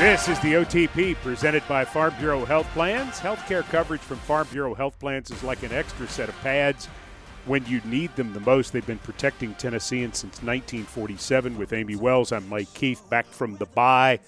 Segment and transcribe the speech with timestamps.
[0.00, 3.20] This is the OTP presented by Farm Bureau Health Plans.
[3.20, 6.86] Healthcare coverage from Farm Bureau Health Plans is like an extra set of pads
[7.44, 8.72] when you need them the most.
[8.72, 12.32] They've been protecting Tennesseans since 1947 with Amie Wells.
[12.32, 14.20] I'm Mike Keith, back from the bye.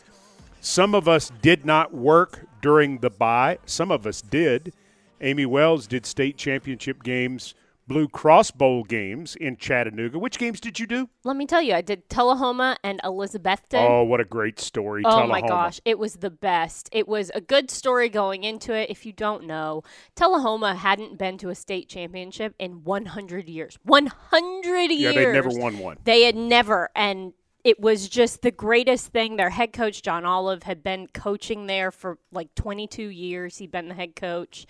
[0.60, 4.74] Some of us did not work during the bye, some of us did.
[5.22, 7.54] Amie Wells did state championship games
[7.92, 10.18] Blue Cross Bowl games in Chattanooga.
[10.18, 11.10] Which games did you do?
[11.24, 13.86] Let me tell you, I did Tullahoma and Elizabethton.
[13.86, 15.02] Oh, what a great story!
[15.04, 16.88] Oh my gosh, it was the best.
[16.90, 18.88] It was a good story going into it.
[18.88, 19.82] If you don't know,
[20.16, 23.78] Tullahoma hadn't been to a state championship in 100 years.
[23.82, 25.14] 100 years.
[25.14, 25.98] Yeah, they never won one.
[26.04, 29.36] They had never, and it was just the greatest thing.
[29.36, 33.58] Their head coach John Olive had been coaching there for like 22 years.
[33.58, 34.66] He'd been the head coach.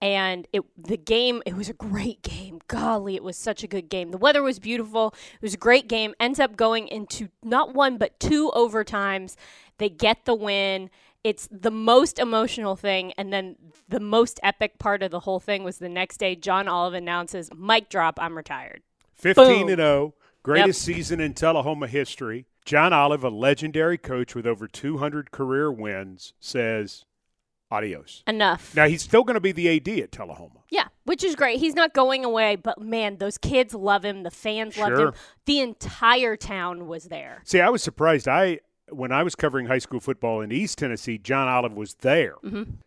[0.00, 2.60] And it the game, it was a great game.
[2.68, 4.10] Golly, it was such a good game.
[4.10, 5.14] The weather was beautiful.
[5.34, 6.14] It was a great game.
[6.20, 9.36] Ends up going into not one but two overtimes.
[9.78, 10.90] They get the win.
[11.22, 13.12] It's the most emotional thing.
[13.16, 13.56] And then
[13.88, 17.50] the most epic part of the whole thing was the next day, John Olive announces,
[17.56, 18.82] Mic drop, I'm retired.
[19.14, 19.68] 15 Boom.
[19.68, 22.46] and 0, greatest season in Tullahoma history.
[22.66, 27.04] John Olive, a legendary coach with over 200 career wins, says
[27.74, 28.22] adios.
[28.26, 28.74] Enough.
[28.74, 30.60] Now he's still going to be the AD at Tullahoma.
[30.70, 31.58] Yeah, which is great.
[31.60, 34.22] He's not going away, but man, those kids love him.
[34.22, 35.12] The fans loved him.
[35.46, 37.42] The entire town was there.
[37.44, 38.26] See, I was surprised.
[38.28, 42.34] I when I was covering high school football in East Tennessee, John Olive was there.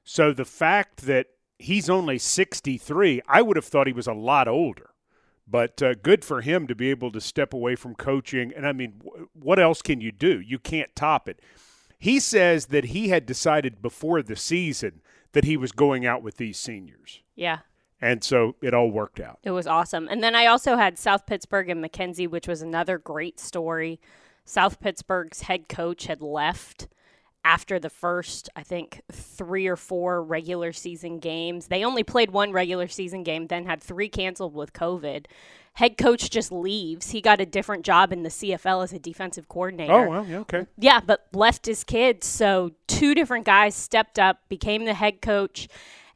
[0.03, 1.27] So the fact that
[1.59, 4.91] he's only 63, I would have thought he was a lot older.
[5.49, 8.51] But uh, good for him to be able to step away from coaching.
[8.55, 10.39] And I mean, wh- what else can you do?
[10.41, 11.39] You can't top it.
[11.99, 16.37] He says that he had decided before the season that he was going out with
[16.37, 17.21] these seniors.
[17.35, 17.59] Yeah.
[17.99, 19.39] And so it all worked out.
[19.43, 20.07] It was awesome.
[20.09, 23.99] And then I also had South Pittsburg and McKenzie, which was another great story.
[24.45, 26.87] South Pittsburg's head coach had left
[27.43, 31.67] after the first, I think, three or four regular season games.
[31.67, 35.25] They only played one regular season game, then had three canceled with COVID.
[35.77, 37.11] Head coach just leaves.
[37.11, 39.93] He got a different job in the CFL as a defensive coordinator.
[39.93, 40.65] Oh, well, yeah, okay.
[40.75, 42.25] Yeah, but left his kids.
[42.25, 45.67] So two different guys stepped up, became the head coach,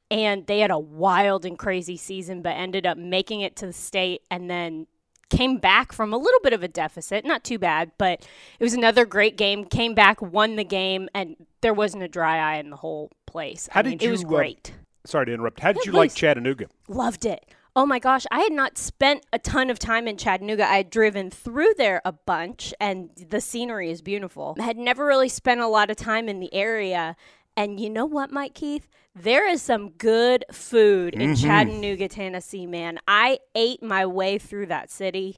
[0.10, 3.74] and they had a wild and crazy season, but ended up making it to the
[3.74, 4.88] state and then
[5.30, 7.24] came back from a little bit of a deficit.
[7.24, 8.28] Not too bad, but
[8.60, 9.66] it was another great game.
[9.66, 13.70] Came back, won the game, and there wasn't a dry eye in the whole place.
[13.72, 14.74] How I did mean, you, It was uh, great.
[15.06, 15.60] Sorry to interrupt.
[15.60, 16.16] How did you like.
[16.16, 16.66] Chattanooga?
[16.88, 17.46] Loved it.
[17.76, 20.68] Oh my gosh, I had not spent a ton of time in Chattanooga.
[20.68, 24.58] I had driven through there a bunch and the scenery is beautiful.
[24.60, 27.16] I had never really spent a lot of time in the area.
[27.56, 28.90] And you know what, Mike Keith?
[29.16, 31.48] There is some good food in mm-hmm.
[31.48, 33.00] Chattanooga, Tennessee, man.
[33.08, 35.38] I ate my way through that city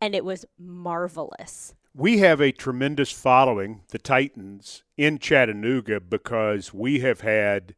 [0.00, 1.74] and it was marvelous.
[1.94, 7.74] We have a tremendous following, the Titans, in Chattanooga because we have had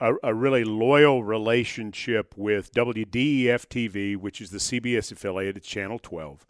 [0.00, 5.98] a, a really loyal relationship with WDEF TV, which is the CBS affiliate, it's Channel
[5.98, 6.46] 12,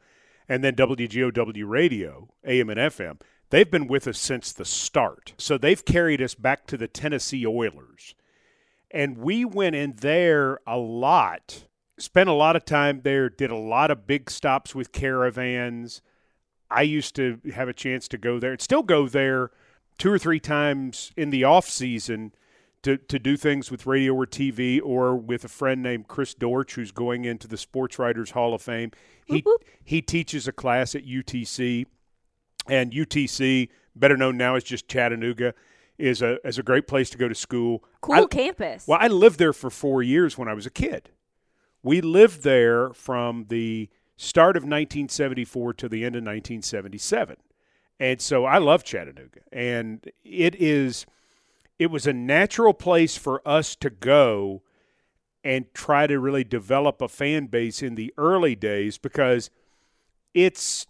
[0.48, 3.20] and then WGOW Radio, AM and FM.
[3.50, 5.32] They've been with us since the start.
[5.38, 8.14] So they've carried us back to the Tennessee Oilers.
[8.90, 11.64] And we went in there a lot,
[11.98, 16.02] spent a lot of time there, did a lot of big stops with caravans.
[16.70, 19.50] I used to have a chance to go there and still go there
[19.96, 22.32] two or three times in the off season
[22.82, 26.74] to, to do things with radio or TV or with a friend named Chris Dortch,
[26.74, 28.92] who's going into the Sports Writers Hall of Fame.
[29.26, 29.44] He
[29.84, 31.86] he teaches a class at UTC
[32.68, 35.54] and UTC, better known now as just Chattanooga,
[35.98, 37.84] is a is a great place to go to school.
[38.00, 38.86] Cool I- campus.
[38.86, 41.10] well, I lived there for four years when I was a kid.
[41.82, 47.36] We lived there from the start of 1974 to the end of 1977.
[48.00, 49.40] And so I love Chattanooga.
[49.52, 51.06] And it is
[51.78, 54.62] it was a natural place for us to go
[55.44, 59.50] and try to really develop a fan base in the early days because
[60.34, 60.86] it's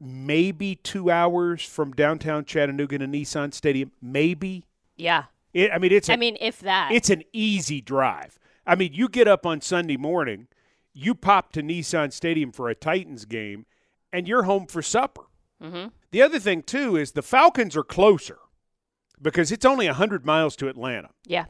[0.00, 3.92] maybe two hours from downtown Chattanooga to Nissan Stadium.
[4.00, 4.64] Maybe.
[4.96, 5.24] yeah.
[5.54, 6.90] It, I mean, it's a, I mean, if that.
[6.92, 8.38] it's an easy drive.
[8.66, 10.46] I mean, you get up on Sunday morning,
[10.92, 13.64] you pop to Nissan Stadium for a Titans game,
[14.12, 15.22] and you're home for supper.
[15.60, 15.92] Mhm.
[16.10, 18.38] The other thing, too, is the Falcons are closer
[19.20, 21.10] because it's only 100 miles to Atlanta.
[21.26, 21.46] yeah.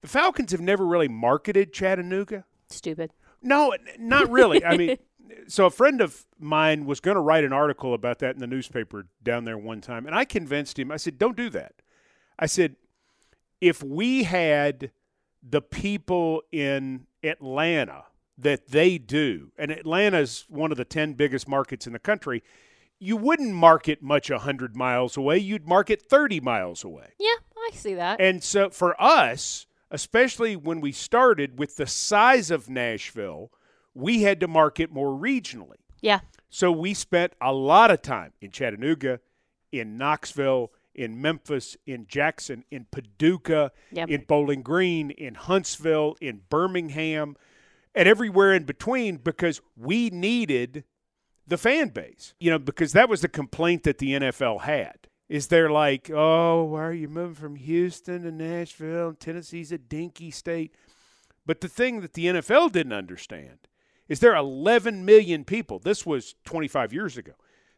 [0.00, 2.44] The Falcons have never really marketed Chattanooga.
[2.70, 3.10] Stupid.
[3.42, 4.64] No, not really.
[4.64, 4.96] I mean,
[5.48, 8.46] so a friend of mine was going to write an article about that in the
[8.46, 10.92] newspaper down there one time, and I convinced him.
[10.92, 11.82] I said, "Don't do that."
[12.38, 12.76] I said,
[13.60, 14.92] "If we had
[15.42, 18.04] the people in Atlanta
[18.36, 22.42] that they do, and Atlanta's one of the 10 biggest markets in the country,
[23.00, 25.38] you wouldn't market much 100 miles away.
[25.38, 27.12] You'd market 30 miles away.
[27.18, 28.20] Yeah, I see that.
[28.20, 33.50] And so for us, especially when we started with the size of Nashville,
[33.94, 35.76] we had to market more regionally.
[36.00, 36.20] Yeah.
[36.50, 39.20] So we spent a lot of time in Chattanooga,
[39.72, 44.08] in Knoxville, in Memphis, in Jackson, in Paducah, Yep.
[44.08, 47.36] in Bowling Green, in Huntsville, in Birmingham,
[47.94, 50.84] and everywhere in between because we needed
[51.48, 52.34] the fan base.
[52.38, 55.08] You know, because that was the complaint that the NFL had.
[55.28, 59.12] Is they're like, oh, why are you moving from Houston to Nashville?
[59.12, 60.74] Tennessee's a dinky state.
[61.44, 63.68] But the thing that the NFL didn't understand
[64.08, 65.78] is there are 11 million people.
[65.78, 67.32] This was 25 years ago.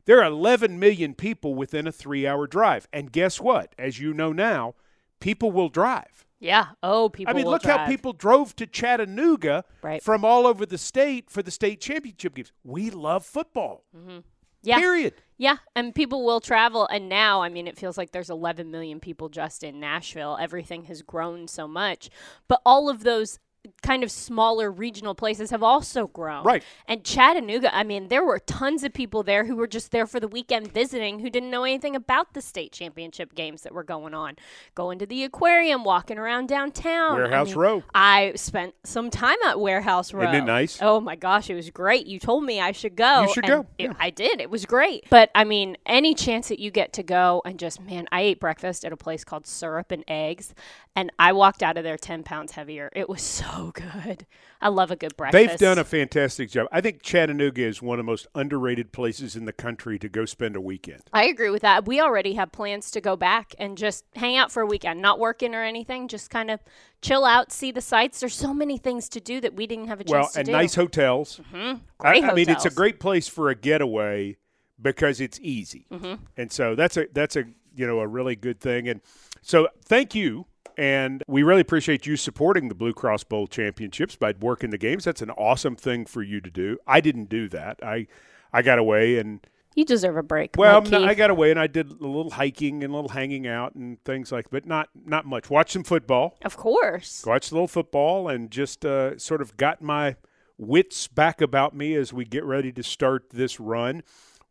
[0.04, 2.88] There are 11 million people within a three hour drive.
[2.92, 3.74] And guess what?
[3.78, 4.74] As you know now,
[5.20, 6.24] people will drive.
[6.40, 6.68] Yeah.
[6.82, 7.32] Oh, people.
[7.32, 10.02] I mean, look how people drove to Chattanooga Right.
[10.02, 12.50] from all over the state for the state championship games.
[12.64, 13.84] We love football.
[13.96, 14.18] Mm-hmm.
[14.62, 14.78] Yeah.
[14.78, 15.14] Period.
[15.38, 16.86] Yeah, and people will travel.
[16.88, 20.36] And now, I mean, it feels like there's 11 million people just in Nashville.
[20.38, 22.10] Everything has grown so much.
[22.46, 23.38] But all of those
[23.82, 26.44] kind of smaller regional places have also grown.
[26.44, 26.62] Right.
[26.86, 30.18] And Chattanooga, I mean, there were tons of people there who were just there for
[30.18, 34.14] the weekend visiting who didn't know anything about the state championship games that were going
[34.14, 34.36] on.
[34.74, 37.12] Going to the aquarium, walking around downtown.
[37.12, 37.82] I Warehouse mean, Row.
[37.94, 40.22] I spent some time at Warehouse Row.
[40.22, 40.78] Isn't it nice?
[40.80, 42.06] Oh my gosh, it was great.
[42.06, 43.22] You told me I should go.
[43.22, 43.92] You should and go, it- yeah.
[43.98, 44.40] I did.
[44.40, 45.04] It was great.
[45.10, 48.40] But I mean, any chance that you get to go and just, man, I ate
[48.40, 50.54] breakfast at a place called Syrup and Eggs,
[50.96, 52.90] and I walked out of there 10 pounds heavier.
[52.94, 54.26] It was so good.
[54.60, 55.48] I love a good breakfast.
[55.48, 56.68] They've done a fantastic job.
[56.70, 60.24] I think Chattanooga is one of the most underrated places in the country to go
[60.24, 61.02] spend a weekend.
[61.12, 61.86] I agree with that.
[61.86, 65.18] We already have plans to go back and just hang out for a weekend, not
[65.18, 66.60] working or anything, just kind of
[67.02, 68.20] chill out, see the sights.
[68.20, 70.18] There's so many things to do that we didn't have a chance to do.
[70.20, 70.52] Well, to and do.
[70.52, 71.40] nice hotels.
[71.52, 74.36] Great I, I mean, it's a great place for a getaway
[74.80, 76.22] because it's easy, Mm-hmm.
[76.36, 77.44] and so that's a that's a
[77.76, 78.88] you know a really good thing.
[78.88, 79.00] And
[79.42, 80.46] so thank you,
[80.76, 85.04] and we really appreciate you supporting the Blue Cross Bowl championships by working the games.
[85.04, 86.78] That's an awesome thing for you to do.
[86.86, 87.78] I didn't do that.
[87.82, 88.06] I
[88.52, 90.56] I got away and you deserve a break.
[90.58, 93.10] well, like no, I got away and I did a little hiking and a little
[93.10, 95.48] hanging out and things like, but not not much.
[95.48, 96.36] Watch some football.
[96.44, 97.24] of course.
[97.24, 100.16] watched a little football and just uh, sort of got my
[100.58, 104.02] wits back about me as we get ready to start this run.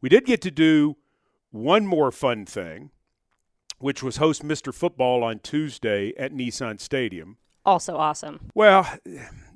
[0.02, 0.96] We did get to do
[1.52, 2.92] one more fun thing,
[3.80, 4.74] which was host Mr.
[4.74, 7.38] Football on Tuesday at Nissan Stadium.
[7.66, 8.50] Also awesome.
[8.54, 8.88] Well,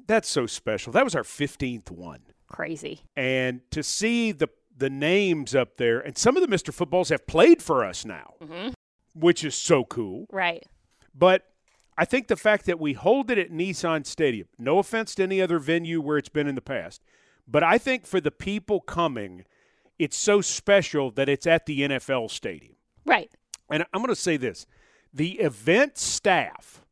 [0.07, 0.91] that's so special.
[0.91, 2.21] That was our 15th one.
[2.47, 3.01] Crazy.
[3.15, 6.73] And to see the the names up there, and some of the Mr.
[6.73, 8.69] Footballs have played for us now, mm-hmm.
[9.13, 10.25] which is so cool.
[10.31, 10.65] Right.
[11.13, 11.43] But
[11.97, 15.41] I think the fact that we hold it at Nissan Stadium, no offense to any
[15.41, 17.03] other venue where it's been in the past,
[17.47, 19.45] but I think for the people coming,
[19.99, 22.75] it's so special that it's at the NFL stadium.
[23.05, 23.31] Right.
[23.69, 24.65] And I'm going to say this
[25.13, 26.83] the event staff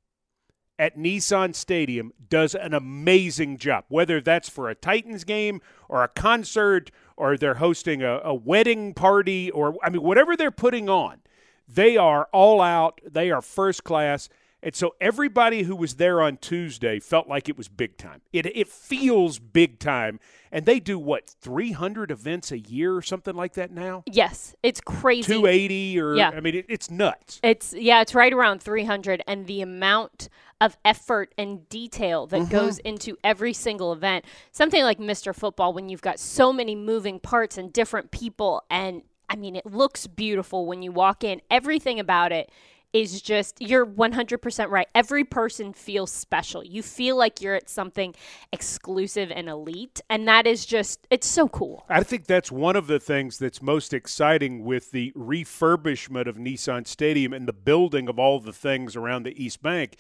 [0.82, 6.08] at Nissan Stadium does an amazing job, whether that's for a Titans game or a
[6.08, 11.20] concert or they're hosting a, a wedding party or, I mean, whatever they're putting on,
[11.68, 13.00] they are all out.
[13.08, 14.28] They are first class.
[14.64, 18.22] And so everybody who was there on Tuesday felt like it was big time.
[18.32, 20.20] It, it feels big time.
[20.52, 24.04] And they do what, 300 events a year or something like that now?
[24.06, 24.56] Yes.
[24.62, 25.34] It's crazy.
[25.34, 26.30] 280 or, Yeah.
[26.30, 27.40] I mean, it, it's nuts.
[27.42, 32.52] It's yeah, it's right around 300 and the amount of effort and detail that Mm-hmm.
[32.52, 34.26] goes into every single event.
[34.52, 35.34] Something like Mr.
[35.34, 39.66] Football when you've got so many moving parts and different people and I mean it
[39.66, 41.42] looks beautiful when you walk in.
[41.50, 42.52] Everything about it
[42.94, 44.88] is just you're 100% right.
[44.94, 46.64] Every person feels special.
[46.64, 48.14] You feel like you're at something
[48.52, 51.86] exclusive and elite and that is just it's so cool.
[51.90, 56.86] I think that's one of the things that's most exciting with the refurbishment of Nissan
[56.86, 59.96] Stadium and the building of all the things around the East Bank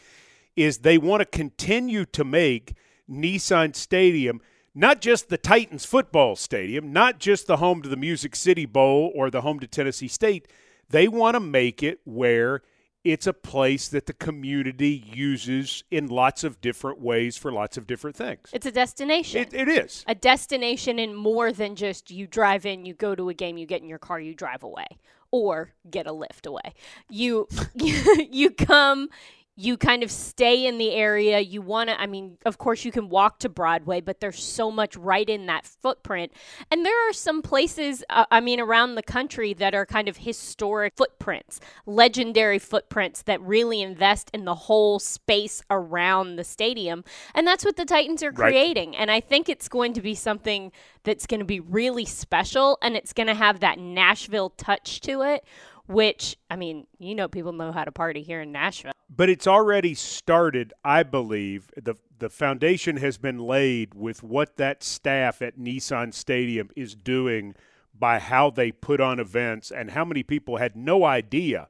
[0.55, 2.73] is they want to continue to make
[3.09, 4.41] Nissan Stadium
[4.73, 9.11] not just the Titans football stadium, not just the home to the Music City Bowl
[9.13, 10.47] or the home to Tennessee State.
[10.89, 12.61] They want to make it where
[13.03, 17.87] it's a place that the community uses in lots of different ways for lots of
[17.87, 18.49] different things.
[18.53, 19.41] It's a destination.
[19.41, 20.03] It, it is.
[20.07, 23.65] a destination in more than just you drive in, you go to a game, you
[23.65, 24.85] get in your car, you drive away,
[25.31, 26.73] or get a lift away.
[27.09, 29.09] You you, you come,
[29.57, 31.39] you kind of stay in the area.
[31.39, 34.71] You want to, I mean, of course, you can walk to Broadway, but there's so
[34.71, 36.31] much right in that footprint.
[36.71, 40.17] And there are some places, uh, I mean, around the country that are kind of
[40.17, 47.03] historic footprints, legendary footprints that really invest in the whole space around the stadium.
[47.35, 48.51] And that's what the Titans are Right.
[48.51, 48.95] creating.
[48.95, 50.71] And I think it's going to be something
[51.03, 55.23] that's going to be really special and it's going to have that Nashville touch to
[55.23, 55.43] it.
[55.87, 58.93] Which I mean, you know, people know how to party here in Nashville.
[59.09, 60.73] but it's already started.
[60.83, 66.69] I believe the the foundation has been laid with what that staff at Nissan Stadium
[66.75, 67.55] is doing
[67.97, 71.67] by how they put on events and how many people had no idea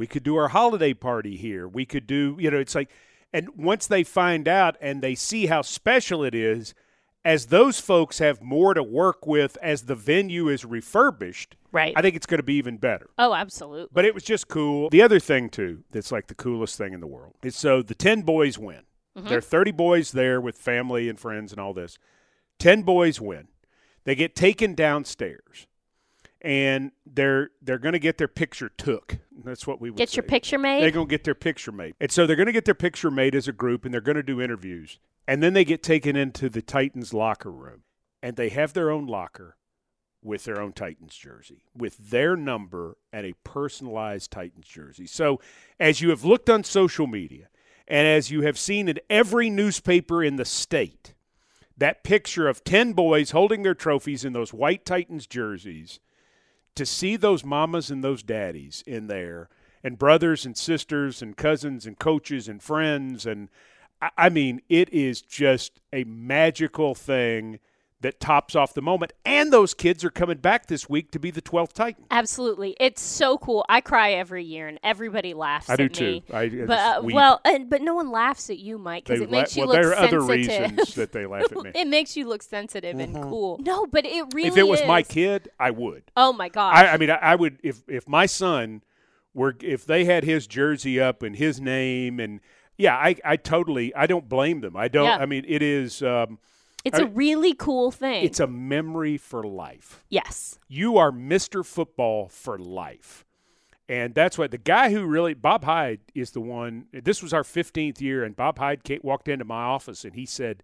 [0.00, 1.68] we could do our holiday party here.
[1.68, 2.90] We could do, you know, it's like,
[3.34, 6.72] and once they find out and they see how special it is,
[7.24, 11.92] as those folks have more to work with as the venue is refurbished, Right.
[11.94, 13.10] I think it's going to be even better.
[13.16, 13.90] Oh, absolutely.
[13.92, 14.90] But it was just cool.
[14.90, 17.94] The other thing too, that's like the coolest thing in the world is so the
[17.94, 18.82] ten boys win.
[19.16, 19.28] Mm-hmm.
[19.28, 21.98] There are thirty boys there with family and friends and all this.
[22.58, 23.48] Ten boys win.
[24.04, 25.66] They get taken downstairs,
[26.40, 29.18] and they're they're going to get their picture took.
[29.44, 30.28] That's what we would Get your say.
[30.28, 30.82] picture made.
[30.82, 33.10] They're going to get their picture made, and so they're going to get their picture
[33.10, 36.16] made as a group, and they're going to do interviews, and then they get taken
[36.16, 37.82] into the Titans locker room,
[38.22, 39.56] and they have their own locker
[40.22, 45.06] with their own Titans jersey, with their number and a personalized Titans jersey.
[45.06, 45.40] So,
[45.78, 47.48] as you have looked on social media,
[47.88, 51.14] and as you have seen in every newspaper in the state,
[51.76, 55.98] that picture of 10 boys holding their trophies in those white Titans jerseys,
[56.74, 59.48] to see those mamas and those daddies in there,
[59.82, 63.48] and brothers and sisters and cousins and coaches and friends, and
[64.16, 67.58] I, mean, it is just a magical thing
[68.00, 69.12] that tops off the moment.
[69.24, 72.04] And those kids are coming back this week to be the 12th Titan.
[72.10, 73.64] Absolutely, it's so cool.
[73.68, 75.68] I cry every year, and everybody laughs.
[75.68, 76.04] I do at too.
[76.04, 76.24] me.
[76.32, 79.24] I- I but uh, well, and, but no one laughs at you, Mike, because They
[79.24, 81.70] it makes la- you well, look there are other reasons that they laugh at me.
[81.74, 83.58] it makes you look sensitive and cool.
[83.62, 86.04] No, but it really if it was my kid, I would.
[86.16, 86.76] Oh my gosh.
[86.76, 88.82] I, I mean, I, I would if if my son
[89.34, 92.40] were if they had his jersey up and his name and
[92.76, 94.76] yeah, I I totally I don't blame them.
[94.76, 95.04] I don't.
[95.06, 95.18] Yeah.
[95.18, 96.38] I mean, it is um,
[96.84, 98.24] it's I- a really cool thing.
[98.24, 100.04] it's a memory for life.
[100.08, 100.58] yes.
[100.68, 101.64] You are Mr.
[101.64, 103.24] Football for life.
[103.88, 106.86] And that's what the guy who really, Bob Hyde is the one.
[106.92, 110.26] This was our 15th year, and Bob Hyde came, walked into my office and he
[110.26, 110.62] said,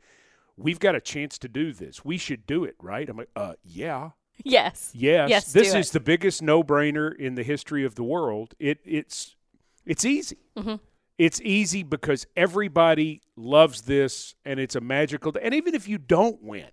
[0.56, 2.04] We've got a chance to do this.
[2.04, 3.06] We should do it, right?
[3.08, 4.10] I'm like, uh, yeah.
[4.44, 4.92] Yes.
[4.94, 5.92] Yes, Yes, this is it.
[5.92, 8.54] the biggest no-brainer in the history of the world.
[8.60, 9.34] It it's
[9.84, 10.38] it's easy.
[10.56, 10.76] Mm-hmm.
[11.18, 15.32] It's easy because everybody loves this, and it's a magical.
[15.40, 16.68] And even if you don't win,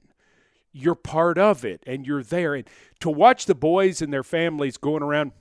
[0.73, 2.55] you're part of it, and you're there.
[2.55, 2.67] And
[2.99, 5.31] to watch the boys and their families going around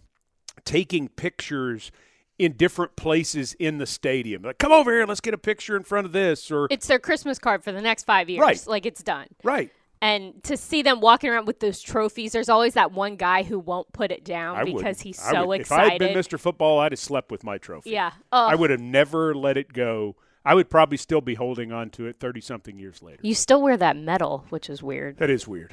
[0.64, 1.90] taking pictures
[2.38, 5.82] in different places in the stadium, like come over here, let's get a picture in
[5.82, 8.40] front of this, or It's their Christmas card for the next five years.
[8.40, 8.66] Right.
[8.66, 9.26] Like it's done.
[9.42, 9.71] right.
[10.02, 13.59] And to see them walking around with those trophies, there's always that one guy who
[13.61, 15.85] won't put it down I because he's so would- excited.
[15.85, 16.40] If I had been Mr.
[16.40, 17.90] Football, I'd have slept with my trophy.
[17.90, 18.11] Yeah.
[18.32, 20.16] Oh, I would have never let it go.
[20.44, 23.21] I would probably still be holding on to it 30 something years later.
[23.23, 25.18] you still wear that medal, which is weird.
[25.18, 25.73] That is weird.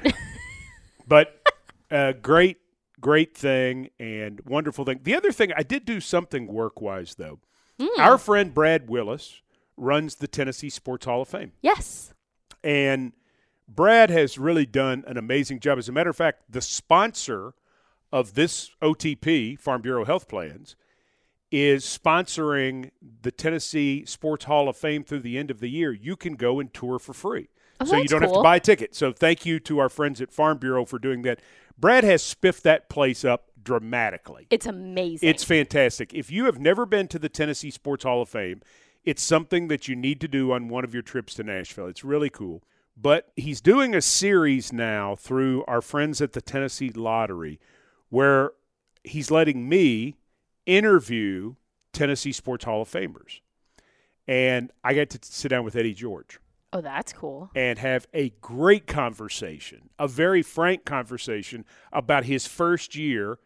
[1.08, 1.42] but
[1.90, 2.58] uh, great,
[3.00, 5.00] great thing and wonderful thing.
[5.02, 7.40] The other thing, I did do something work wise, though.
[7.80, 8.00] Hmm.
[8.00, 9.42] Our friend Brad Willis
[9.76, 11.50] runs the Tennessee Sports Hall of Fame.
[11.62, 12.14] Yes.
[12.62, 13.12] And
[13.74, 15.78] Brad has really done an amazing job.
[15.78, 17.54] As a matter of fact, the sponsor
[18.12, 20.74] of this OTP, Farm Bureau Health Plans,
[21.52, 22.90] is sponsoring
[23.22, 25.92] the Tennessee Sports Hall of Fame through the end of the year.
[25.92, 27.48] You can go and tour for free.
[27.80, 28.94] Oh, so you don't have to buy a ticket.
[28.94, 31.40] So thank you to our friends at Farm Bureau for doing that.
[31.78, 34.46] Brad has spiffed that place up dramatically.
[34.50, 35.28] It's amazing.
[35.28, 36.12] It's fantastic.
[36.12, 38.62] If you have never been to the Tennessee Sports Hall of Fame,
[39.04, 41.86] it's something that you need to do on one of your trips to Nashville.
[41.86, 42.62] It's really cool.
[43.00, 47.58] But he's doing a series now through our friends at the Tennessee Lottery
[48.10, 48.52] where
[49.04, 50.16] he's letting me
[50.66, 51.54] interview
[51.92, 53.40] Tennessee Sports Hall of Famers.
[54.28, 56.38] And I got to sit down with Eddie George
[56.72, 57.50] oh, that's cool.
[57.54, 63.38] and have a great conversation, a very frank conversation about his first year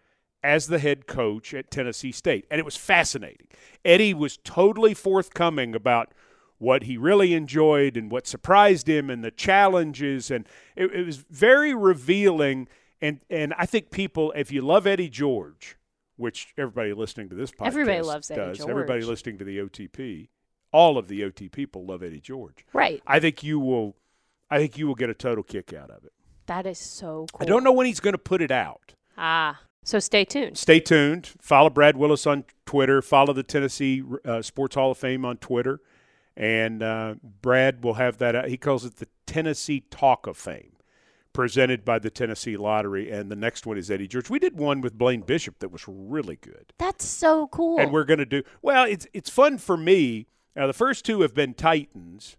[0.42, 2.46] as the head coach at Tennessee State.
[2.50, 3.46] And it was fascinating.
[3.84, 6.12] Eddie was totally forthcoming about
[6.58, 10.30] what he really enjoyed and what surprised him and the challenges.
[10.30, 10.46] And
[10.76, 12.68] it, it was very revealing.
[13.00, 15.76] And, and I think people, if you love Eddie George,
[16.16, 19.08] which everybody listening to this podcast Everybody loves Eddie does, everybody George.
[19.08, 20.28] listening to the OTP,
[20.72, 22.64] all of the OT people love Eddie George.
[22.72, 23.02] Right.
[23.06, 23.96] I think you will.
[24.50, 26.12] I think you will get a total kick out of it.
[26.46, 27.40] That is so cool.
[27.40, 28.94] I don't know when he's going to put it out.
[29.16, 29.60] Ah.
[29.84, 30.56] So stay tuned.
[30.56, 31.30] Stay tuned.
[31.40, 33.02] Follow Brad Willis on Twitter.
[33.02, 35.80] Follow the Tennessee uh, Sports Hall of Fame on Twitter.
[36.36, 38.48] And uh, Brad will have that.
[38.48, 40.72] He calls it the Tennessee Talk of Fame,
[41.32, 43.10] presented by the Tennessee Lottery.
[43.10, 44.30] And the next one is Eddie George.
[44.30, 46.72] We did one with Blaine Bishop that was really good.
[46.78, 47.78] That's so cool.
[47.78, 48.84] And we're going to do well.
[48.84, 50.26] It's it's fun for me.
[50.56, 52.36] Now the first two have been Titans.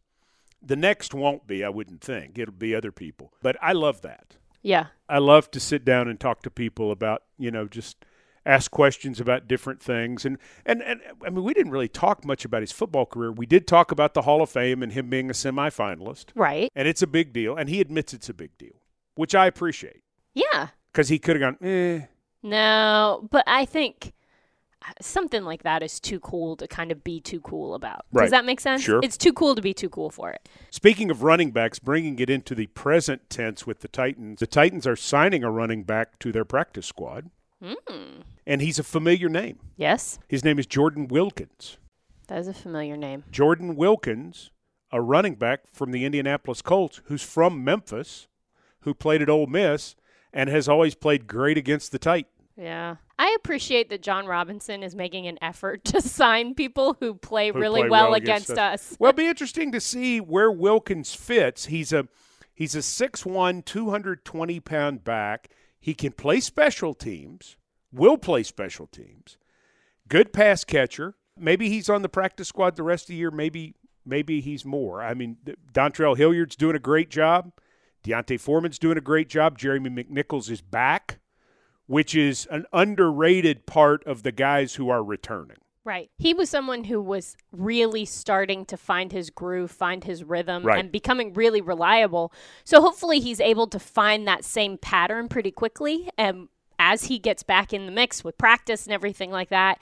[0.62, 1.64] The next won't be.
[1.64, 3.34] I wouldn't think it'll be other people.
[3.42, 4.36] But I love that.
[4.62, 4.88] Yeah.
[5.08, 8.04] I love to sit down and talk to people about you know just
[8.46, 10.26] ask questions about different things.
[10.26, 13.32] And, and, and I mean, we didn't really talk much about his football career.
[13.32, 16.26] We did talk about the Hall of Fame and him being a semifinalist.
[16.36, 16.72] Right.
[16.76, 17.56] And it's a big deal.
[17.56, 18.82] And he admits it's a big deal,
[19.16, 20.04] which I appreciate.
[20.34, 20.70] Yeah.
[20.92, 22.06] Because he could have gone, eh.
[22.44, 24.14] No, but I think
[24.88, 28.06] uh, something like that is too cool to kind of be too cool about.
[28.12, 28.26] Right.
[28.26, 28.84] Does that make sense?
[28.84, 29.00] Sure.
[29.02, 30.48] It's too cool to be too cool for it.
[30.70, 34.86] Speaking of running backs, bringing it into the present tense with the Titans, the Titans
[34.86, 37.32] are signing a running back to their practice squad.
[37.66, 38.22] Mm.
[38.46, 39.60] And he's a familiar name.
[39.78, 40.20] Yes.
[40.28, 41.78] His name is Jordan Wilkins.
[42.28, 43.24] That is a familiar name.
[43.32, 44.52] Jordan Wilkins,
[44.92, 48.28] a running back from the Indianapolis Colts who's from Memphis,
[48.82, 49.96] who played at Ole Miss
[50.34, 52.28] and has always played great against the tight.
[52.58, 52.96] Yeah.
[53.18, 57.60] I appreciate that Jon Robinson is making an effort to sign people who play Who
[57.60, 58.98] really play well, well against, against us.
[59.00, 61.66] Well, it'll be interesting to see where Wilkins fits.
[61.68, 62.08] He's a
[62.54, 65.50] he's a 6'1", 220 pound back.
[65.86, 67.58] He can play special teams.
[67.94, 69.38] Will play special teams.
[70.08, 71.14] Good pass catcher.
[71.38, 73.30] Maybe he's on the practice squad the rest of the year.
[73.30, 75.04] Maybe maybe he's more.
[75.04, 75.38] I mean,
[75.72, 77.52] Dontrell Hilliard's doing a great job.
[78.02, 79.60] D'Onta Foreman's doing a great job.
[79.60, 81.20] Jeremy McNichols is back,
[81.86, 85.58] which is an underrated part of the guys who are returning.
[85.86, 86.10] Right.
[86.18, 90.80] He was someone who was really starting to find his groove, find his rhythm, Right.
[90.80, 92.34] and becoming really reliable.
[92.64, 96.50] So hopefully he's able to find that same pattern pretty quickly and
[96.80, 99.80] as he gets back in the mix with practice and everything like that.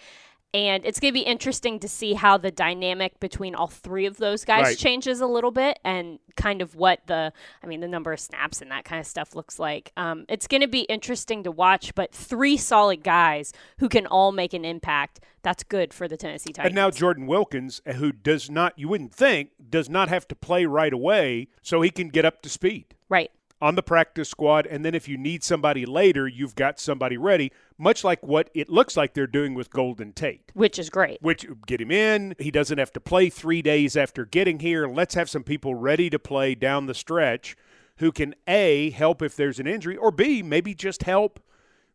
[0.54, 4.18] And it's going to be interesting to see how the dynamic between all three of
[4.18, 4.78] those guys Right.
[4.78, 7.34] changes a little bit and kind of what the,
[7.64, 9.92] I mean, the number of snaps and that kind of stuff looks like.
[9.98, 14.32] Um, it's going to be interesting to watch, but three solid guys who can all
[14.32, 15.22] make an impact.
[15.42, 16.68] That's good for the Tennessee Titans.
[16.68, 20.66] And now Jordan Wilkins, who does not, you wouldn't think, does not have to play
[20.66, 23.32] right away, so he can get up to speed right.
[23.64, 24.68] On the practice squad.
[24.68, 28.70] And then if you need somebody later, you've got somebody ready, much like what it
[28.70, 30.52] looks like they're doing with Golden Tate.
[30.54, 31.20] Which is great.
[31.22, 32.36] Which get him in.
[32.40, 34.86] He doesn't have to play three days after getting here.
[34.86, 37.56] Let's have some people ready to play down the stretch
[37.98, 41.40] who can A, help if there's an injury, or B, maybe just help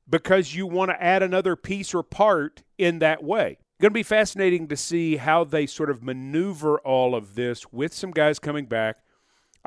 [0.09, 3.59] because you want to add another piece or part in that way.
[3.78, 7.92] Going to be fascinating to see how they sort of maneuver all of this with
[7.92, 9.00] some guys coming back.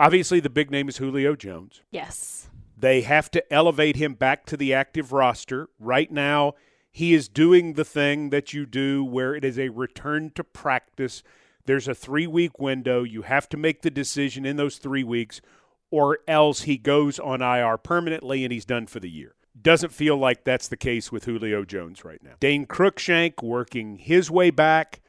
[0.02, 1.82] Obviously, the big name is Julio Jones.
[1.92, 2.50] Yes.
[2.76, 5.70] They have to elevate him back to the active roster.
[5.80, 6.54] Right now,
[6.92, 11.22] he is doing the thing that you do where it is a return to practice.
[11.66, 13.04] There's a three week window.
[13.04, 15.40] You have to make the decision in those three weeks,
[15.92, 19.36] or else he goes on IR permanently and he's done for the year.
[19.62, 22.34] Doesn't feel like that's the case with Julio Jones right now.
[22.40, 25.01] Dane Cruikshank working his way back,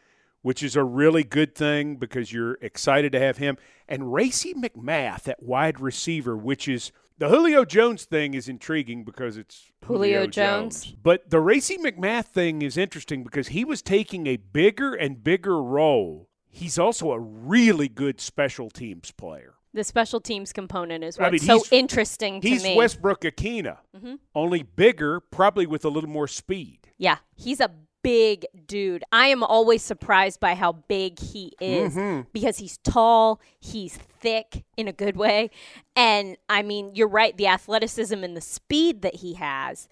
[0.42, 3.56] which is a really good thing because you're excited to have him.
[3.88, 9.36] And Racey McMath at wide receiver, which is the Julio Jones thing is intriguing because
[9.36, 10.94] it's Julio Jones.
[11.02, 15.62] But the Racey McMath thing is interesting because he was taking a bigger and bigger
[15.62, 16.28] role.
[16.48, 19.54] He's also a really good special teams player.
[19.74, 22.76] The special teams component is I what's mean, so interesting to He's me.
[22.76, 24.18] Westbrook Akina, Mhm.
[24.34, 26.90] only bigger, probably with a little more speed.
[26.98, 27.70] Yeah, he's a
[28.02, 29.04] big dude.
[29.12, 32.28] I am always surprised by how big he is Mm-hmm.
[32.32, 35.50] because he's tall, he's thick in a good way.
[35.96, 39.88] And I mean, you're right, the athleticism and the speed that he has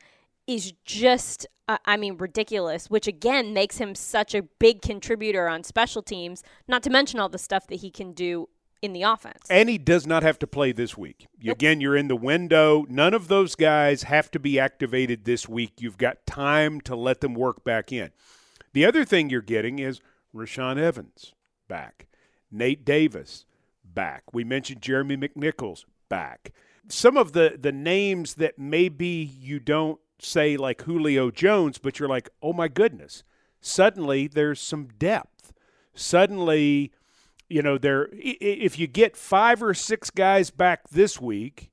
[0.47, 5.63] is just uh, I mean ridiculous, which again makes him such a big contributor on
[5.63, 8.49] special teams, not to mention all the stuff that he can do
[8.83, 9.47] in the offense.
[9.51, 11.27] And he does not have to play this week.
[11.39, 12.87] You- Again, you're in the window.
[12.89, 15.73] None of those guys have to be activated this week.
[15.79, 18.11] You've got time to let them work back in.
[18.73, 20.01] The other thing you're getting is
[20.35, 21.35] Rashaan Evans
[21.69, 22.07] back,
[22.51, 23.45] Nate Davis
[23.85, 24.23] back.
[24.33, 26.53] We mentioned Jeremy McNichols back.
[26.89, 32.09] Some of the the names that maybe you don't say like Julio Jones, but you're
[32.09, 33.23] like, oh my goodness.
[33.61, 35.53] Suddenly there's some depth.
[35.95, 36.93] Suddenly
[37.51, 41.71] you know, i- if you get five or six guys back this week,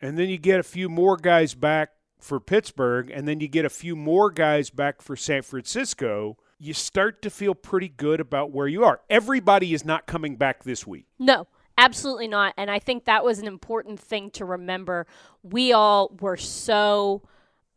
[0.00, 3.64] and then you get a few more guys back for Pittsburgh, and then you get
[3.64, 8.50] a few more guys back for San Francisco, you start to feel pretty good about
[8.50, 9.00] where you are.
[9.10, 11.06] Everybody is not coming back this week.
[11.18, 11.46] No,
[11.78, 12.52] absolutely not.
[12.56, 15.06] And I think that was an important thing to remember.
[15.42, 17.22] We all were so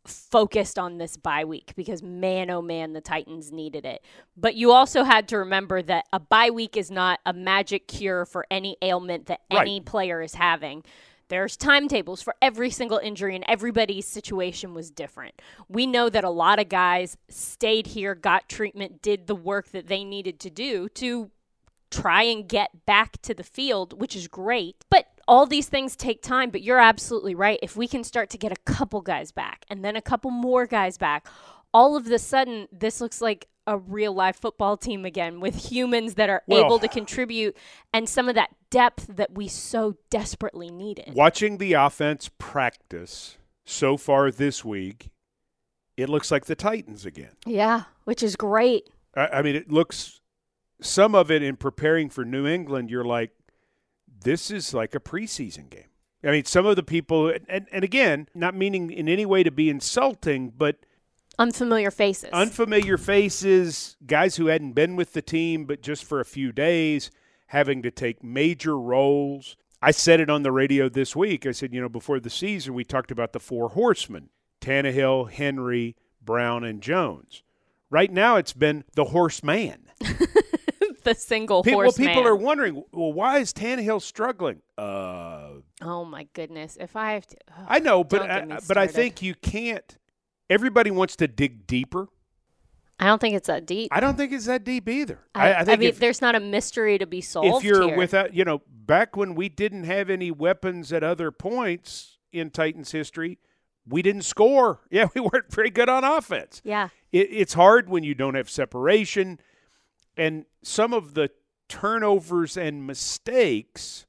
[0.06, 4.04] focused on this bye week because man oh man the Titans needed it.
[4.36, 8.24] But you also had to remember that a bye week is not a magic cure
[8.24, 9.62] for any ailment that Right.
[9.62, 10.84] any player is having.
[11.28, 15.40] There's timetables for every single injury and everybody's situation was different.
[15.68, 19.86] We know that a lot of guys stayed here, got treatment, did the work that
[19.86, 21.30] they needed to do to
[21.90, 24.84] try and get back to the field, which is great.
[24.90, 27.58] But all these things take time, but you're absolutely right.
[27.62, 30.66] If we can start to get a couple guys back and then a couple more
[30.66, 31.26] guys back,
[31.72, 36.14] all of the sudden this looks like a real live football team again with humans
[36.16, 37.56] that are Well- able to contribute
[37.94, 41.14] and some of that depth that we so desperately needed.
[41.14, 45.10] Watching the offense practice so far this week,
[45.96, 47.36] it looks like the Titans again.
[47.46, 48.90] Yeah, which is great.
[49.16, 50.20] I, I mean, it looks
[50.82, 52.90] some of it in preparing for New England.
[52.90, 53.30] You're like,
[54.22, 55.88] this is like a preseason game.
[56.22, 59.50] I mean, some of the people, and, and again, not meaning in any way to
[59.50, 60.76] be insulting, but
[61.38, 62.30] Unfamiliar faces.
[62.32, 67.10] unfamiliar faces, guys who hadn't been with the team but just for a few days,
[67.48, 69.56] having to take major roles.
[69.82, 71.44] I said it on the radio this week.
[71.44, 75.94] I said, you know, before the season, we talked about the four horsemen Tannehill, Henry,
[76.22, 77.42] Brown, and Jones.
[77.90, 79.90] Right now, it's been the horseman.
[81.04, 82.26] the single People, well, people man.
[82.26, 84.62] are wondering, well, why is Tannehill struggling?
[84.76, 85.50] Uh,
[85.82, 86.76] Oh my goodness!
[86.80, 89.98] If I have to, oh, I know, but I, but I think you can't.
[90.50, 92.08] Everybody wants to dig deeper.
[92.98, 93.88] I don't think it's that deep.
[93.92, 95.18] I don't think it's that deep either.
[95.34, 97.88] I, I, I think mean, if, there's not a mystery to be solved if you're
[97.88, 97.96] here.
[97.96, 102.92] without, you know, back when we didn't have any weapons at other points in Titans
[102.92, 103.38] history,
[103.86, 104.80] we didn't score.
[104.90, 106.62] Yeah, we weren't very good on offense.
[106.64, 109.40] yeah, It, it's hard when you don't have separation,
[110.16, 111.30] and some of the
[111.68, 114.06] turnovers and mistakes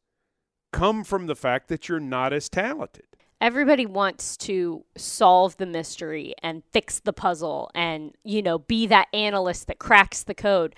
[0.72, 3.06] come from the fact that you're not as talented.
[3.42, 9.08] everybody wants to solve the mystery and fix the puzzle, and you know, be that
[9.14, 10.76] analyst that cracks the code.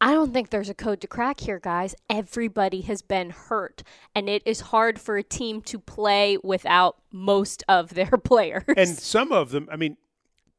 [0.00, 1.94] I don't think there's a code to crack here, guys.
[2.08, 3.82] Everybody has been hurt,
[4.14, 8.62] and it is hard for a team to play without most of their players.
[8.76, 9.96] And some of them, I mean,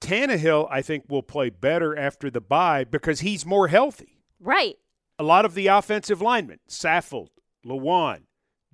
[0.01, 4.21] Tannehill, I think, will play better after the bye because he's more healthy.
[4.39, 4.77] right,
[5.17, 7.29] A lot of the offensive linemen, Saffold,
[7.65, 8.21] Lewan,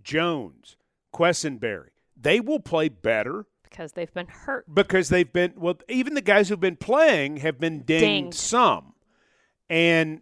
[0.04, 0.78] Jones,
[1.14, 4.66] Quessenberry, they will play better because they've been hurt.
[4.74, 8.34] because they've been, well, even the guys who've been playing have been dinged, Dinged.
[8.36, 8.94] some.
[9.70, 10.22] And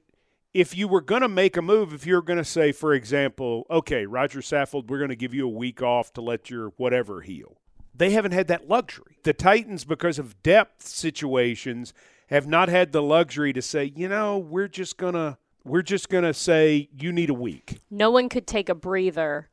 [0.53, 3.65] if you were going to make a move, if you're going to say, for example,
[3.69, 7.21] okay, Roger Saffold, we're going to give you a week off to let your whatever
[7.21, 7.57] heal.
[7.95, 9.17] They haven't had that luxury.
[9.23, 11.93] The Titans, because of depth situations,
[12.27, 16.33] have not had the luxury to say, you know, we're just gonna we're just gonna
[16.33, 17.79] say you need a week.
[17.89, 19.49] no one could take a breather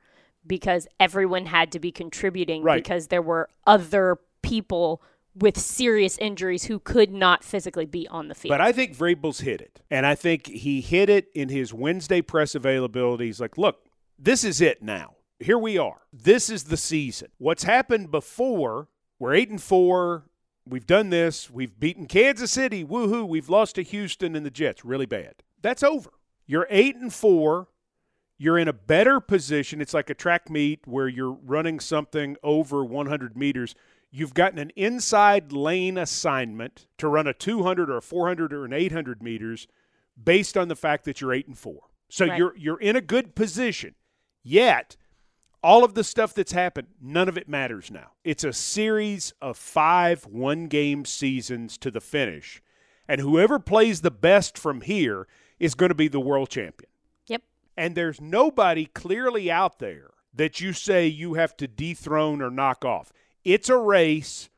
[0.47, 2.83] because everyone had to be contributing Right.
[2.83, 5.03] because there were other people
[5.37, 8.51] with serious injuries who could not physically be on the field.
[8.51, 9.81] But I think Vrabel's hit it.
[9.91, 13.27] And I think he hit it in his Wednesday press availability.
[13.27, 13.85] He's like, look,
[14.19, 15.15] this is it now.
[15.41, 16.03] Here we are.
[16.13, 17.29] This is the season.
[17.39, 20.25] What's happened before, we're eight and four.
[20.69, 21.51] We've done this.
[21.51, 22.85] We've beaten Kansas City.
[22.85, 23.27] Woohoo.
[23.27, 24.85] We've lost to Houston and the Jets.
[24.85, 25.37] Really bad.
[25.63, 26.11] That's over.
[26.47, 27.69] You're eight and four.
[28.37, 29.81] You're in a better position.
[29.81, 33.75] It's like a track meet where you're running something over 100 meters.
[34.11, 38.73] You've gotten an inside lane assignment to run a 200 or a 400 or an
[38.73, 39.67] 800 meters
[40.23, 41.81] based on the fact that you're 8 and 4.
[42.11, 42.37] So Right.
[42.39, 43.95] you're you're in a good position.
[44.43, 44.97] Yet
[45.63, 48.13] all of the stuff that's happened, none of it matters now.
[48.25, 52.63] It's a series of 5 one-game seasons to the finish.
[53.09, 55.27] And whoever plays the best from here
[55.59, 56.91] is going to be the world champion
[57.31, 57.43] yep.
[57.77, 62.85] and there's nobody clearly out there that you say you have to dethrone or knock
[62.85, 63.13] off.
[63.45, 64.51] It's a race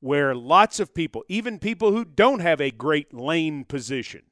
[0.00, 4.22] where lots of people, even people who don't have a great lane position,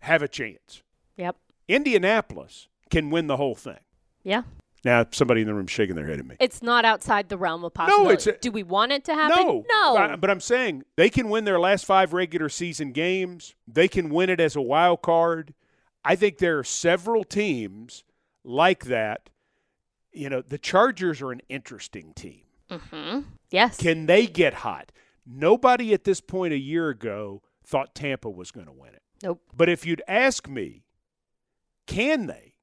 [0.00, 0.82] have a chance.
[1.16, 1.36] Yep.
[1.68, 3.78] Indianapolis can win the whole thing.
[4.24, 4.42] Yeah.
[4.84, 6.34] Now, somebody in the room shaking their head at me.
[6.40, 8.14] It's not outside the realm of possibility.
[8.14, 9.36] it's a- Do we want it to happen?
[9.46, 9.94] No, No.
[9.96, 13.54] But- But I'm saying they can win their last five regular season games.
[13.68, 15.54] They can win it as a wild card.
[16.04, 18.02] I think there are several teams
[18.42, 19.30] like that.
[20.12, 22.42] You know, the Chargers are an interesting team.
[22.68, 23.76] hmm Yes.
[23.76, 24.90] Can they get hot?
[25.24, 29.02] Nobody at this point a year ago thought Tampa was going to win it.
[29.22, 29.40] nope.
[29.54, 30.82] But if you'd ask me,
[31.86, 32.54] can they?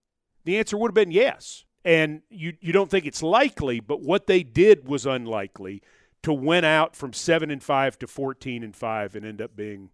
[0.44, 1.64] The answer would have been yes.
[1.90, 5.82] And you you don't think it's likely, but what they did was unlikely
[6.22, 9.90] to win out from 7 and 5 to 14 and 5 and end up being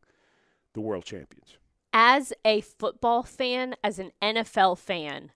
[0.73, 1.55] the world champions.
[1.93, 5.31] As a football fan, as an NFL fan,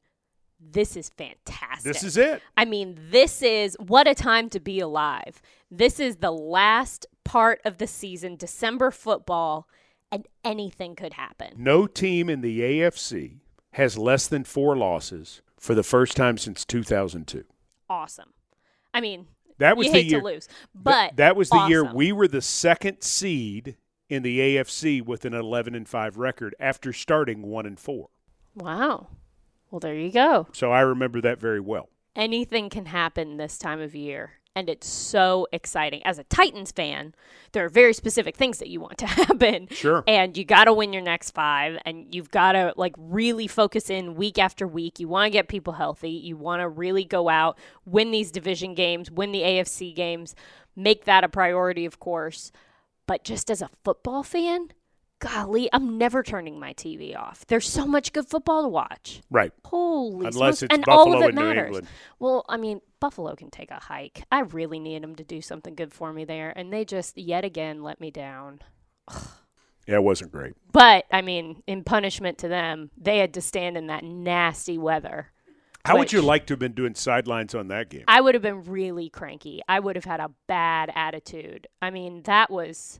[0.60, 1.94] this is fantastic.
[1.94, 2.42] This is it.
[2.58, 5.42] I mean, this is what a time to be alive.
[5.72, 9.70] This is the last part of the season, December football,
[10.12, 11.54] and anything could happen.
[11.56, 13.38] No team in the AFC
[13.72, 17.44] has less than four losses for the first time since 2002.
[17.90, 18.34] Awesome.
[18.94, 20.20] I mean, That was the hate year.
[20.20, 23.76] to lose, Th- but that was the year we were the second seed
[24.10, 28.10] in the AFC with an 11 and 5 record after starting 1 and 4.
[28.56, 29.08] Wow.
[29.70, 30.48] Well, there you go.
[30.54, 31.90] So I remember that very well.
[32.16, 36.06] anything can happen this time of year and it's so exciting.
[36.06, 37.14] As a titans fan
[37.52, 39.68] there are very specific things that you want to happen.
[39.72, 40.04] Sure.
[40.08, 43.90] and you got to win your next five and you've got to like really focus
[43.90, 45.00] in week after week.
[45.00, 46.12] You want to get people healthy.
[46.12, 50.36] You want to really go out win these division games win the afc games
[50.76, 52.52] make that a priority of course.
[53.08, 54.70] But just as a football fan
[55.20, 59.52] golly i'm never turning my tv off there's so much good football to watch Right.
[59.66, 60.64] Holy Unless smokes.
[60.64, 61.66] it's and all of it matters.
[61.68, 61.88] England.
[62.20, 64.24] Well, I mean, Buffalo can take a hike.
[64.32, 67.46] I really need them to do something good for me there, and they just yet
[67.46, 68.60] again let me down.
[69.88, 70.54] Yeah, it wasn't great.
[70.72, 75.32] But I mean, in punishment to them, they had to stand in that nasty weather.
[75.86, 78.04] How would you like to have been doing sidelines on that game?
[78.08, 79.62] I would have been really cranky.
[79.68, 81.68] I would have had a bad attitude.
[81.82, 83.00] I mean, that was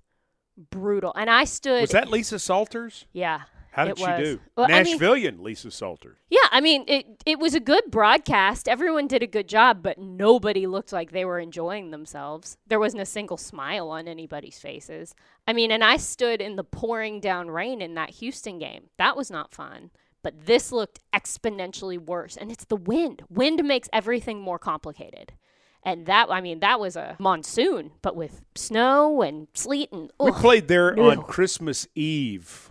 [0.72, 1.14] brutal.
[1.16, 1.82] And I stood.
[1.82, 3.06] Was that Lisa Salters?
[3.14, 3.42] Yeah.
[3.72, 4.20] How did she was.
[4.20, 4.40] do?
[4.58, 6.18] Well, I mean- Nashvilleian Lisa Salters.
[6.30, 7.06] Yeah, I mean it.
[7.26, 8.68] It was a good broadcast.
[8.68, 12.58] Everyone did a good job, but nobody looked like they were enjoying themselves.
[12.68, 15.14] There wasn't a single smile on anybody's faces.
[15.48, 18.90] I mean, and I stood in the pouring down rain in that Houston game.
[18.98, 19.92] That was not fun.
[20.22, 23.24] But this looked exponentially worse, and it's the wind.
[23.30, 25.34] Wind makes everything more complicated.
[25.84, 30.32] And that, I mean, that was a monsoon, but with snow and sleet and We
[30.32, 32.70] played there on Christmas Eve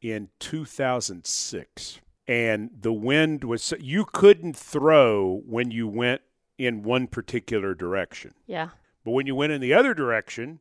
[0.00, 6.22] in 2006, and the wind was you couldn't throw when you went
[6.58, 8.70] in one particular direction, yeah,
[9.04, 10.60] but when you went in the other direction,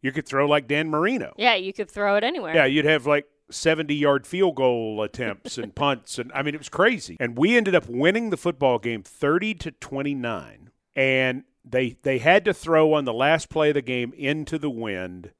[0.00, 1.32] you could throw like Dan Marino.
[1.36, 2.54] yeah, you could throw it anywhere.
[2.54, 6.58] Yeah, you'd have like 70 yard field goal attempts and punts and I mean it
[6.58, 7.16] was crazy.
[7.20, 12.44] And we ended up winning the football game 30 to 29 and they they had
[12.44, 15.30] to throw on the last play of the game into the wind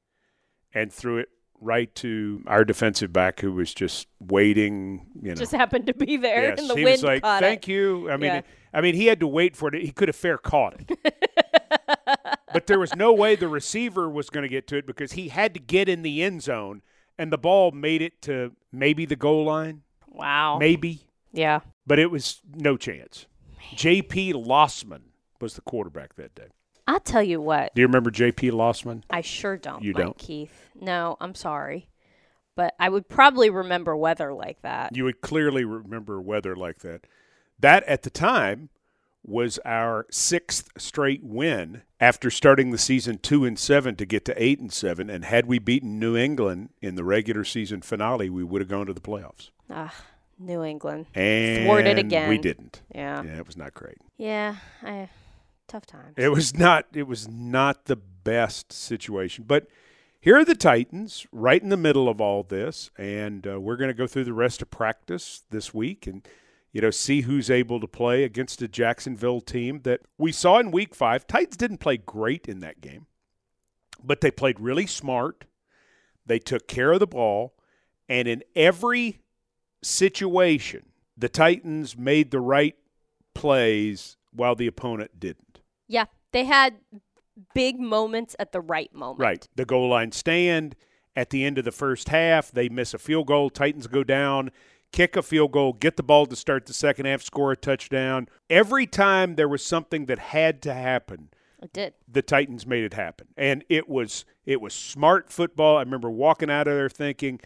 [0.73, 5.35] and threw it right to our defensive back who was just waiting, you know.
[5.35, 7.71] just happened to be there, Yes, and the he wind was like, caught "Thank it.
[7.71, 8.41] you." I mean, Yeah.
[8.73, 9.81] I mean, he had to wait for it.
[9.81, 10.97] He could have fair caught it,
[12.53, 15.29] but there was no way the receiver was going to get to it because he
[15.29, 16.81] had to get in the end zone,
[17.17, 20.57] and the ball made it to maybe the goal line, Wow.
[20.59, 21.59] maybe, Yeah.
[21.85, 23.25] but it was no chance.
[23.75, 24.33] J.P.
[24.33, 25.01] Losman
[25.43, 26.47] was the quarterback that day.
[26.87, 27.75] I'll tell you what.
[27.75, 28.51] Do you remember J.P.
[28.51, 29.03] Losman?
[29.09, 29.83] I sure don't.
[29.83, 30.17] You Mike don't?
[30.17, 30.69] Keith.
[30.79, 31.89] No, I'm sorry,
[32.55, 34.95] but I would probably remember weather like that.
[34.95, 37.05] You would clearly remember weather like that.
[37.59, 38.69] That at the time
[39.25, 44.43] was our sixth straight win after starting the season two and seven to get to
[44.43, 45.09] eight and seven.
[45.09, 48.87] And had we beaten New England in the regular season finale, we would have gone
[48.87, 49.51] to the playoffs.
[49.69, 49.93] Ah,
[50.37, 51.05] New England.
[51.15, 52.27] And Thwarted again.
[52.27, 52.81] We didn't.
[52.93, 53.23] Yeah.
[53.23, 53.97] Yeah, it was not great.
[54.17, 54.55] Yeah.
[54.81, 55.07] I,
[55.73, 56.13] tough times.
[56.17, 56.85] It was not.
[56.93, 59.45] It was not the best situation.
[59.47, 59.67] But
[60.19, 63.89] here are the Titans, right in the middle of all this, and uh, we're going
[63.89, 66.25] to go through the rest of practice this week and
[66.71, 70.69] you know see who's able to play against a Jacksonville team that we saw in
[70.69, 71.25] Week Five.
[71.25, 73.07] Titans didn't play great in that game,
[74.03, 75.45] but they played really smart.
[76.25, 77.55] They took care of the ball,
[78.07, 79.21] and in every
[79.81, 80.85] situation,
[81.17, 82.75] the Titans made the right
[83.33, 85.52] plays while the opponent didn't.
[85.93, 86.05] Yeah.
[86.31, 86.75] They had
[87.53, 89.19] big moments at the right moment.
[89.19, 89.47] Right.
[89.55, 90.75] The goal line stand
[91.15, 94.49] at the end of the first half, they miss a field goal, Titans go down,
[94.91, 98.27] kick a field goal, get the ball to start the second half, score a touchdown.
[98.49, 101.29] Every time there was something that had to happen,
[101.61, 101.93] It did.
[102.11, 103.27] the Titans made it happen.
[103.37, 105.77] And it was it was smart football.
[105.77, 107.39] I remember walking out of there thinking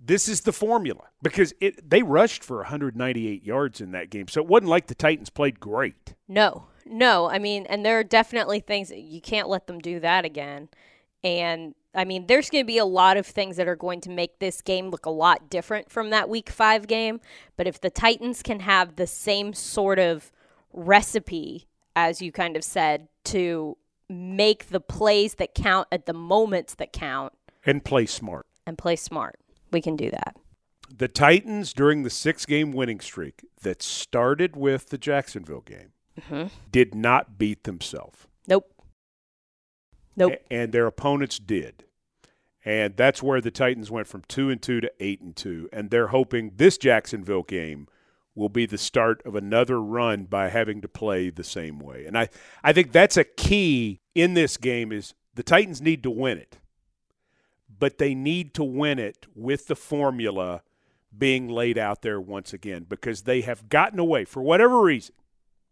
[0.00, 4.28] this is the formula because it they rushed for 198 yards in that game.
[4.28, 6.14] So it wasn't like the Titans played great.
[6.28, 7.28] No, no.
[7.28, 10.68] I mean, and there are definitely things that you can't let them do that again.
[11.24, 14.10] And I mean, there's going to be a lot of things that are going to
[14.10, 17.20] make this game look a lot different from that week five game.
[17.56, 20.30] But if the Titans can have the same sort of
[20.72, 23.76] recipe, as you kind of said, to
[24.08, 27.32] make the plays that count at the moments that count
[27.66, 28.46] And play smart.
[28.66, 29.38] and play smart,
[29.72, 30.36] we can do that.
[30.96, 36.46] The Titans, during the six game winning streak that started with the Jacksonville game, Mm-hmm.
[36.72, 38.26] did not beat themselves.
[38.46, 38.70] Nope.
[40.16, 40.32] Nope.
[40.50, 41.84] A- And their opponents did.
[42.64, 45.68] And that's where the Titans went from 2 and 2 to 8 and 2.
[45.72, 47.86] And they're hoping this Jacksonville game
[48.34, 52.04] will be the start of another run by having to play the same way.
[52.06, 52.28] And I,
[52.62, 56.58] I think that's a key in this game is The Titans need to win it,
[57.78, 60.62] but they need to win it with the formula
[61.16, 65.14] being laid out there once again because they have gotten away for whatever reason,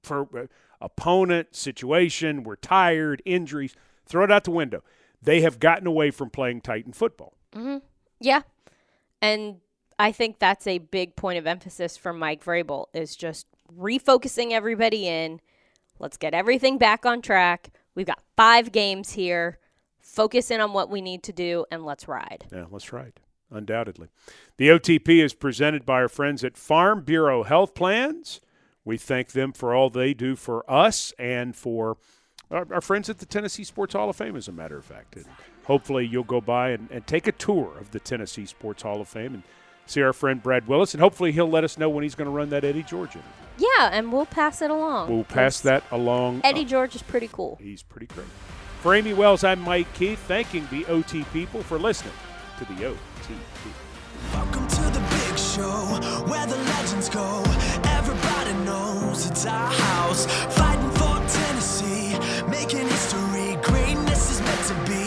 [0.06, 0.46] for uh,
[0.80, 3.74] opponent, situation, we're tired, injuries,
[4.06, 4.82] throw it out the window.
[5.20, 7.34] They have gotten away from playing Titan football.
[7.54, 7.78] Mm-hmm.
[8.20, 8.42] Yeah,
[9.20, 9.56] and
[9.98, 15.06] I think that's a big point of emphasis from Mike Vrabel is just refocusing everybody
[15.08, 15.40] in.
[15.98, 17.70] Let's get everything back on track.
[17.94, 19.58] We've got five games here.
[19.98, 22.44] Focus in on what we need to do and let's ride.
[22.52, 23.14] Yeah, let's ride.
[23.50, 24.08] Undoubtedly.
[24.56, 28.40] The OTP is presented by our friends at Farm Bureau Health Plans.
[28.86, 31.98] We thank them for all they do for us and for
[32.52, 35.16] our, our, friends at the Tennessee Sports Hall of Fame, as a matter of fact.
[35.16, 35.26] And
[35.64, 39.08] hopefully, you'll go by and, and take a tour of the Tennessee Sports Hall of
[39.08, 39.42] Fame and
[39.86, 42.30] see our friend Brad Willis, and hopefully he'll let us know when he's going to
[42.30, 43.32] run that Eddie George interview.
[43.58, 45.12] Yeah, and we'll pass it along.
[45.12, 46.42] We'll pass that along.
[46.44, 47.58] Eddie uh, George is pretty cool.
[47.60, 48.28] He's pretty great.
[48.82, 52.14] For Amie Wells, I'm Mike Keith, thanking the OT people for listening
[52.58, 52.96] to the OTP.
[54.32, 54.75] Welcome to the big
[55.56, 55.86] show
[56.28, 57.42] where the legends go.
[57.98, 60.26] Everybody knows it's our house.
[60.54, 62.12] Fighting for Tennessee,
[62.46, 63.56] making history.
[63.62, 65.06] Greatness is meant to be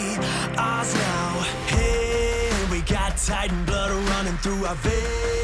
[0.57, 1.29] ours now.
[1.67, 5.38] Hey, we got Titan blood running through our veins.